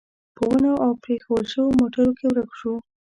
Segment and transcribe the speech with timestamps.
[0.35, 2.73] په ونو او پرېښوول شوو موټرو کې ورک شو.